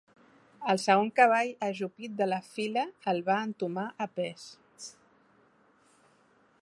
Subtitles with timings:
[0.71, 4.51] El segon cavall ajupit de la fila el va entomar a pes.